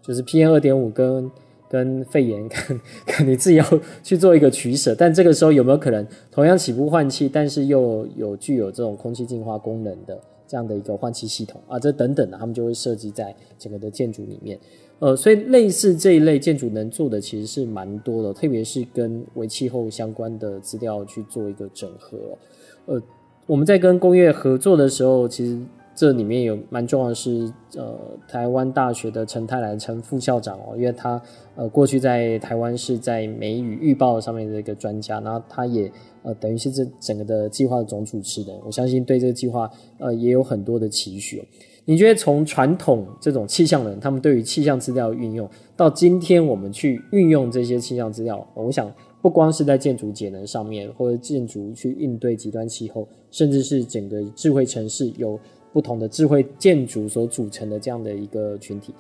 [0.06, 1.32] 就是 PM 二点五跟
[1.70, 3.66] 跟肺炎，看看你自己要
[4.04, 4.94] 去做一个取舍。
[4.94, 11.80] 但这个时候有没有可能同样起步换气，但是又有具有这种空气净化功能的这样的一个换气系统啊？
[11.80, 14.60] 这等等的，他们就会设计在整个的建筑里面。
[15.00, 22.18] 呃，所以类似这一类建筑能做的其实是蛮多的，特别是跟微气候相关的资料去做一个整合。
[22.86, 23.02] 呃，
[23.48, 25.58] 我们在跟工业合作的时候，其实。
[25.96, 31.22] 这里面有蛮重要的是，呃，台湾大学的陈泰兰陈副校长哦，因为他
[31.56, 35.92] 呃过去在台湾是在梅雨预报上面的一个专家，然后他也
[36.24, 39.70] 呃等于是这整个的计划的总主持人，我相信对这个计划
[40.00, 41.46] 呃也有很多的期许哦。
[41.86, 48.90] 你觉得从传统这种气象人，他们对于气象资料运用，到今天我们去运用这些气象资料，我想
[49.22, 55.38] 不光是在建筑节能上面，或者建筑去应对极端气候，甚至是整个智慧城市有
[55.74, 58.94] 不同的智慧建筑所组成的这样的一个群体。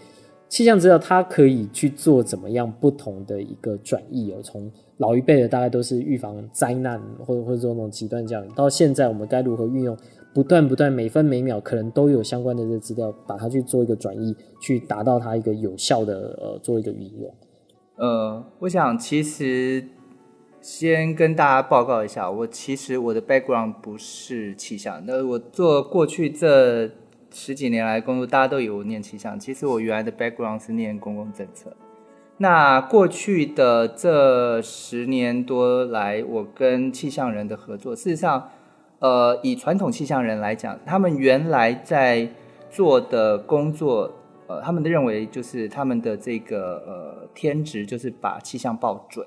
[0.49, 9.97] 气象资料它可以去做怎么样不同的一个转译哦，从老一辈的大概都是预防灾难或者或者说那种极端教育，到现在我们该如何运用
[10.31, 17.33] 不断不断每分每秒可能都有相关的这个资料，把它去做一个转译，去达到它一个有效的呃做一个运用。
[17.97, 19.83] 呃，我想其实
[20.63, 26.89] 先跟大家报告一下，我其实我的 background 不是气象，那我做过去这。
[27.35, 31.75] 十几年来工作，大家都以为我念气象，其实我原来的 background 是念公共政策。
[32.37, 38.51] 那过去的这十年多来，我跟气象人的合作，事实上，
[38.99, 42.29] 呃，以传统气象人来讲，他们原来在
[42.69, 44.13] 做的工作，
[44.45, 49.25] 呃，他们的认为就是他们的这个呃天职就是把气象报准，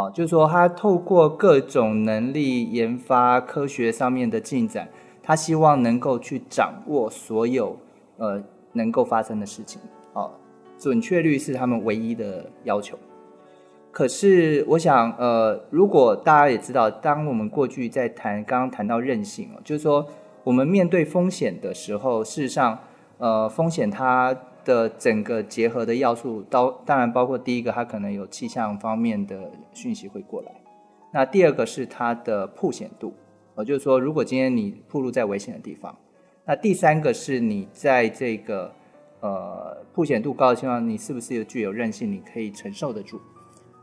[0.00, 4.88] 哦，就是说他透过各种能力研发科学上面的进展。
[5.22, 7.76] 他希望能够去掌握所有
[8.16, 8.42] 呃
[8.72, 9.80] 能够发生的事情，
[10.14, 10.30] 哦，
[10.78, 12.98] 准确率是他们唯一的要求。
[13.92, 20.04] 可是我想，呃，如果大家也知道，当我们过去在谈刚刚谈到韧性哦，就是说
[20.42, 22.76] 我们面对风险的时候，事实上，
[23.18, 24.34] 呃，风险它
[24.64, 30.52] 的整个结合的要素，当当然包括第一个，它可能有气象方面的讯息会过来，
[31.12, 33.14] 那第二个是它的曝险度。
[33.66, 35.94] 就是说，如果今天你暴露在危险的地方，
[36.46, 38.72] 那第三个是你在这个
[39.20, 43.20] 呃曝险度高的情况，你是不是具有韧性，你可以承受得住？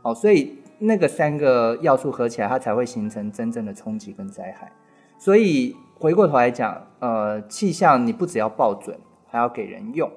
[0.02, 4.72] 哦，所以那个三个要素合起来，它才会形成真正的冲击跟灾害。
[5.16, 8.98] 所以回过头来讲，呃，气象你不只要报准，
[9.28, 10.10] 还要给人用。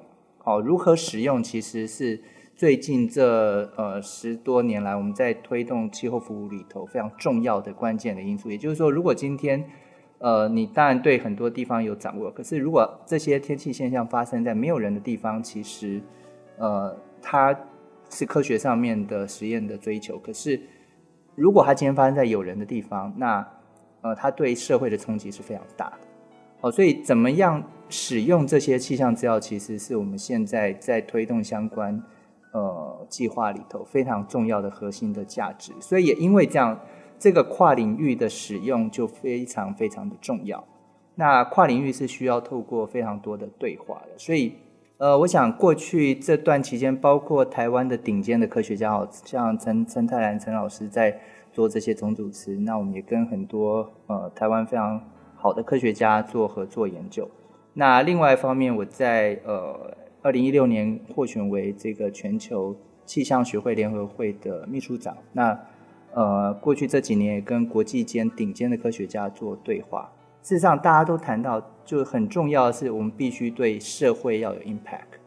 [0.44, 2.20] 哦，如何使用其实是。
[2.54, 9.64] 最近这呃十多年来，我们在推动气候服务里头非常重要的关键的因素，也就是说，如果今天
[10.18, 16.00] 呃你当然对很多地方有掌握，可是如果这些天气现象发生在没有人的地方，其实
[16.58, 17.58] 呃它
[18.10, 20.60] 是科学上面的实验的追求，可是
[21.34, 23.44] 如果它今天发生在有人的地方，那
[24.02, 26.11] 呃它对社会的冲击是非常大的。
[26.62, 32.02] 哦，所以怎么样使用这些气象资料，其实是我们现在在推动相关。
[32.54, 36.78] 呃，计划里头非常重要的核心的价值，所以也因为这样，
[37.18, 40.62] 这个跨领域的使用就非常非常的重要。
[41.14, 44.52] 那跨领域是需要透过非常多的对话的，所以
[44.98, 51.18] 呃，我想过去这段期间，包括台湾的顶尖的科学家，好像陈陈泰兰陈老师在
[51.54, 55.00] 做这些总主持，那我们也跟很多呃台湾非常
[55.42, 57.28] 好的科学家做合作研究。
[57.74, 59.96] 那另外一方面，我在呃。
[60.24, 65.16] 二零一六年获选为这个全球气象学会联合会的秘书长。
[65.32, 65.58] 那
[66.14, 70.08] 呃，过去这几年也跟国际间顶尖的科学家做对话。
[70.40, 75.18] 事实上，大家都谈到，就很重要的是，我们必须对社会要有 impact。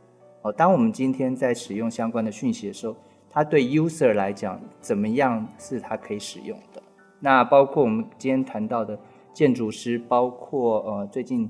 [0.44, 2.96] 哦，当我们今天在使用相关的讯息的时候，
[3.30, 6.82] 它对 user 来讲，怎么样是它可以使用的？
[7.20, 8.98] 那包括我们今天谈到的
[9.36, 11.48] 建筑师，包括呃，最近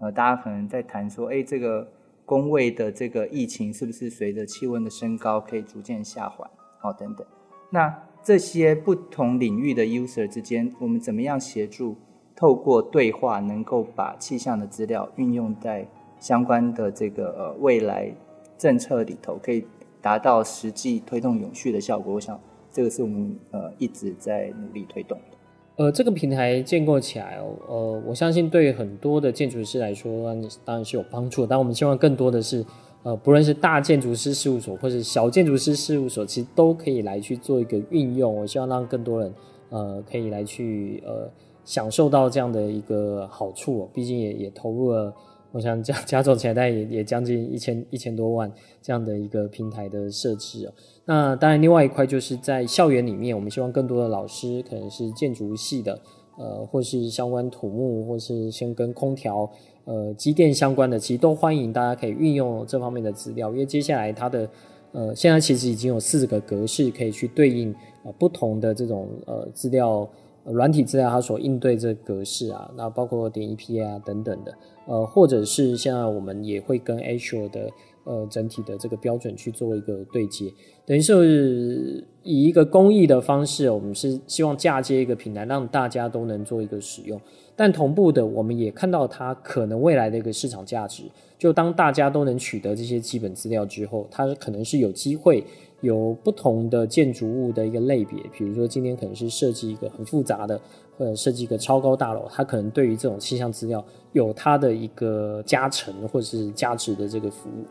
[0.00, 1.86] 呃，大家可能在谈说，哎，这个。
[2.28, 6.46] 工位的这个疫情是不是随着气温的升高可以逐渐下缓？
[6.78, 7.26] 好，等等。
[7.70, 11.96] 那这些不同领域的 user 之间，我们怎么样协助？
[12.36, 15.88] 透过对话，能够把气象的资料运用在
[16.20, 18.12] 相关的这个呃未来
[18.58, 19.64] 政策里头，可以
[20.02, 22.12] 达到实际推动永续的效果。
[22.12, 22.38] 我想，
[22.70, 25.37] 这个是我们呃一直在努力推动的。
[25.78, 31.46] 呃，这个平台建构起来，呃，我相信对很多的建筑师来说，当然是有帮助。
[31.46, 32.64] 但我们希望更多的是，
[33.04, 38.40] 呃，不论是大建筑师事务所或者小建筑师事务所，其实都可以来去做一个运用。
[38.40, 39.32] 我希望让更多人，
[39.70, 41.30] 呃，可以来去呃
[41.64, 43.88] 享受到这样的一个好处。
[43.94, 45.14] 毕竟也也投入了。
[45.52, 48.50] 我想加 加总起来，大概也也将近一千一千多万
[48.82, 50.72] 这样的一个平台的设置哦。
[51.04, 55.98] 那当然，另外一块就是在校园里面，我们希望更多的老师，可能是建筑系的，
[56.36, 59.50] 呃，或是相关土木，或是先跟空调、
[59.84, 64.48] 呃，机电相关的，其实都欢迎大家可以运用这方面的资料，因为接下来它的
[64.92, 67.74] 呃，现在其实已经有四个格式可以去对应
[68.04, 70.08] 呃不同的这种呃资料。
[70.52, 74.54] 软体资料它所应对这格式啊，那包括点 EPA 啊等等的，
[74.86, 77.70] 呃，或者是现在我们也会跟 Azure 的
[78.04, 80.52] 呃整体的这个标准去做一个对接，
[80.86, 87.20] 等于是以一个公益的方式，我们是希望嫁接一个平台，让大家都能做一个使用。
[87.54, 91.02] 但同步的，我们也看到它可能未来的一个市场价值，
[91.36, 95.44] 就当大家都能取得这些基本资料之后，它可能是有机会
[95.80, 100.60] 有不同的建筑物的一个类别，比如说今天可能是设计一个很复杂的，
[100.96, 107.64] 或者设计一个超高大楼，它可能对于这种气象资料有它的一个加成或者是价值的这个服务。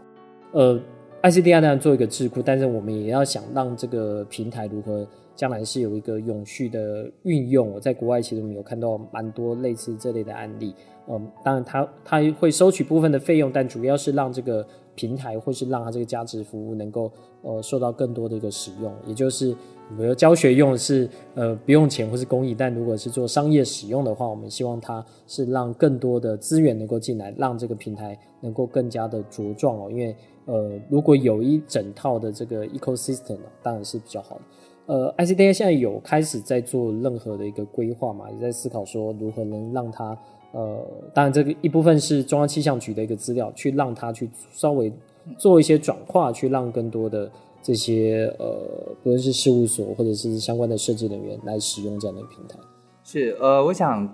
[0.53, 0.79] 呃
[1.23, 5.05] ，ICDI 当然做一个智库，但是我们也要想让这个平台如何
[5.35, 7.69] 将来是有一个永续的运用。
[7.69, 10.73] 我在国外其实我们有看到蛮多类似这类的案例。
[11.09, 14.65] 嗯，当然它它会收取部分的费用，但主要是让这个。
[14.97, 17.11] 平台或是让它这个价值服务能够
[17.43, 19.53] 呃受到更多的一个使用，也就是
[19.95, 29.87] 比如教学用是呃不用钱或是公益，但如果是做商业使用的话，我们希望它是让更多的资源能够进来，让这个平台能够更加的茁壮哦。
[29.91, 34.41] 因为呃如果有一整套的这个 ecosystem，当然是比较好的。
[34.87, 40.17] 呃，ICDA 现在有开始在做任何的一个规划嘛，也在思考说如何能让它。
[40.51, 44.91] 呃，当然，这个一部分是中央气象局的一个资料，去让它去稍微
[45.37, 47.29] 做一些转化，去让更多的
[47.61, 52.57] 这些呃，不论是事务所或者是相关的设计人员来使用这样的平台。
[53.03, 54.13] 是，呃，我想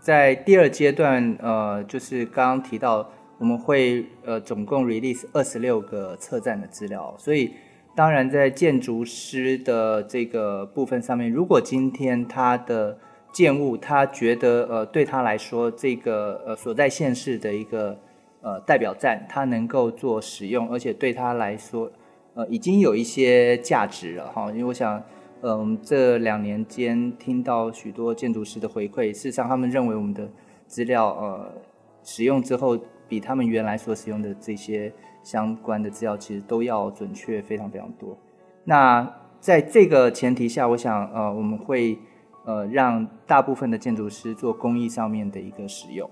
[0.00, 3.08] 在第二阶段，呃，就是刚刚提到
[3.38, 7.50] 我们会呃总共 release 二十六个测站的资料，所以
[7.94, 12.96] 当然在建筑师的这个部分上面，如果今天他的
[13.32, 17.98] 建物，他觉得呃，对他来说，这个呃所在县市的一个
[18.42, 21.90] 呃代表站，他能够做使用，而且对他来说，
[22.34, 24.50] 呃，已经有一些价值了哈。
[24.50, 25.02] 因为我想，
[25.40, 30.28] 嗯、呃，这两年间听到许多建筑师的回馈，事实上他们认为我们的
[30.66, 31.50] 资料呃
[32.04, 32.78] 使用之后，
[33.08, 38.14] 比他们原来所使用的这些相关的资料，其实都要准确非常非常多。
[38.64, 39.10] 那
[39.40, 41.98] 在这个前提下，我想呃我们会。
[42.44, 46.08] 呃，让大部分的建筑师做工艺上面的一个使用，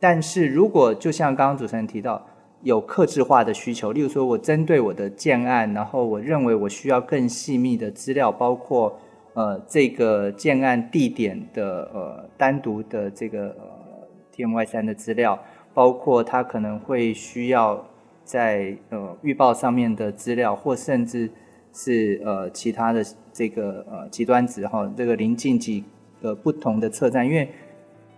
[0.00, 2.24] 但是如果就像刚刚主持人提到，
[2.62, 8.98] 有克制化的需求，例如说我针对我的建案，然后我认为我需要更细密的资料，包括
[9.34, 15.38] 呃这个建案地点的呃单独的这个呃 TMY3 的资料，
[15.74, 17.84] 包括它可能会需要
[18.24, 21.30] 在呃预报上面的资料，或甚至。
[21.78, 23.04] 是呃其他的
[23.36, 25.84] 这个呃极端值哈，这个临近几
[26.22, 27.46] 个不同的测站，因为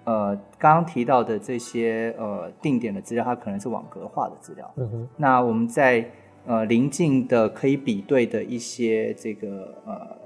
[0.04, 4.70] 呃刚刚提到的这些呃定点的资料，它可能是网格化的资料。
[4.76, 5.08] 嗯哼。
[5.16, 6.08] 那我们在
[6.46, 10.16] 呃临近的可以比对的一些这个呃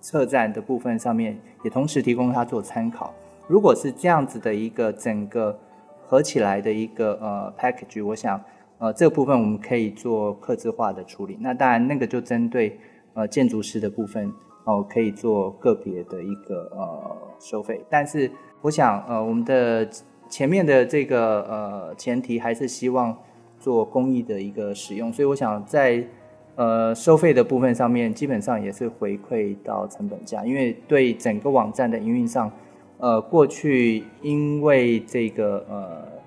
[0.00, 3.12] 测站的部分上面，也同时提供它做参考。
[3.48, 5.58] 如果是这样子的一个整个
[6.06, 8.40] 合起来的一个呃 package，我想。
[8.80, 11.36] 呃，这个部分我们可以做客制化的处理。
[11.40, 12.78] 那当然，那个就针对
[13.18, 14.32] 呃建筑师的部分
[14.64, 17.84] 哦、可以做个别的一个呃收费。
[17.90, 19.88] 但是，我想呃，我们的
[20.28, 23.16] 前面的这个呃前提还是希望
[23.58, 25.12] 做公益的一个使用。
[25.12, 26.06] 所以，我想在
[26.54, 30.44] 呃收费的部分上面，基本上也是回馈到成本价。
[30.44, 32.52] 因为对整个网站的营运上，
[32.98, 36.18] 呃，过去因为这个呃。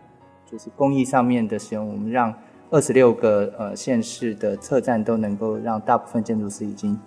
[0.52, 2.34] 就是公益上面的使用，我们让
[2.72, 6.97] 二十六个呃县市的测站都能够让大部分建筑师已经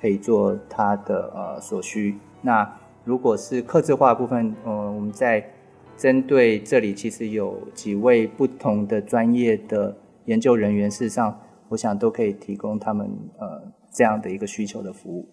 [0.00, 2.16] 可以做他的呃所需。
[2.40, 2.68] 那
[3.04, 5.44] 如果是客制化的部分，呃，我们在
[5.96, 13.08] 针对这里其实有几位不同的专业的研究人员，事实上我想都可以提供他们
[13.38, 13.62] 呃
[13.92, 15.28] 这样的一个需求的服务。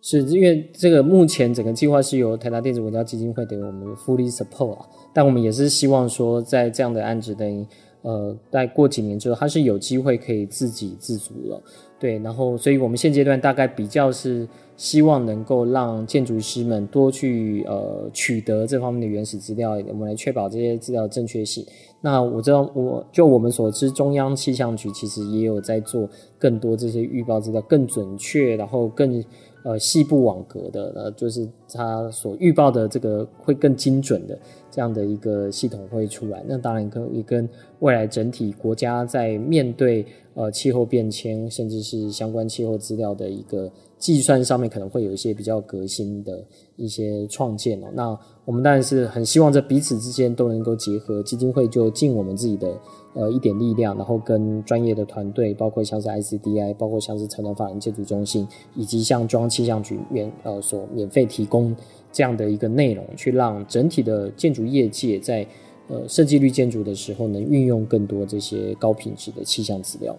[0.00, 7.66] 是因为这个目前整个计划是由台达电子国家基金会给我们 fully support 啊，但我们也是希望说，在这样的案子等于
[8.04, 11.62] 呃，在过几年之后，它是有机会可以自给自足了，
[11.98, 14.46] 对，然后，所以我们现阶段大概比较是
[14.76, 21.64] 希望能够让建筑师们多去呃取得这方面的原始资料，我们来确保这些资料的正确性。
[22.02, 26.06] 那我知道，我就我们所知，中央气象局其实也有在做
[26.38, 29.24] 更多这些预报资料更准确，然后更。
[29.64, 34.38] 呃，细部网格的，呃，就是它所预报的这个会更精准的
[34.70, 36.44] 这样的一个系统会出来。
[36.46, 37.48] 那当然跟也跟
[37.80, 40.04] 未来整体国家在面对
[40.34, 46.44] 呃气候变迁，甚至是相关气候资料的一个计算上面，可能会有一些比较革新的
[46.76, 47.86] 一些创建哦。
[47.94, 52.78] 那我们当然是很希望这彼此之间都能够结合，基金会就尽我们自己的。
[53.14, 61.74] 呃，一点力量，然后跟专业的团队，包括像是 ICDI，包括像是城南法人建筑中心，以及像中央气象局免呃所免费提供
[62.12, 65.46] 这样的一个内容，去让整体的建筑业界在
[65.88, 70.16] 呃设计绿建筑的时候，能运用更多这些高品质的气象资料。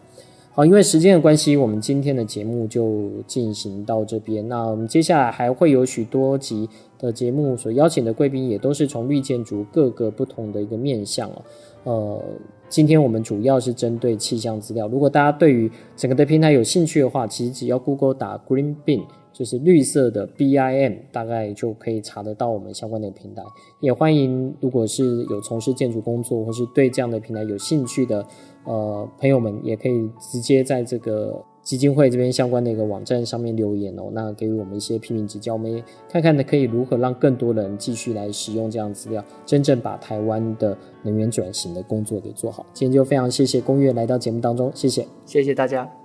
[0.55, 4.47] 好，因为时间的关系，我们今天的节目就进行到这边。
[4.47, 11.41] 那我们接下来还会有许多集的节目所邀请的贵宾也都是从绿建筑各个不同的一个面向哦。
[11.83, 12.23] 呃，
[12.69, 14.87] 今天我们主要是针对气象资料。
[14.87, 19.01] 如果大家对于整个的平台有兴趣的话，其实只要 Google 打 Green Bin，
[19.33, 23.43] 就是绿色的 B I M，大概就可以查得到我们相关的平台。
[23.81, 28.25] 也欢迎如果是有从事建筑工作或是对这样的平台有兴趣的
[28.65, 31.43] 呃朋友们，也可以直接在这个。
[31.65, 42.63] 基金会这边相关的一个网站上面留言哦，那给予我们一些批评指教，我们也看看呢，可以如何让更多人继续来使用这样资料，真正把台湾的能源转型的工作给做好。
[42.71, 46.04] 今天就非常谢谢龚月来到节目当中，谢谢，谢谢大家。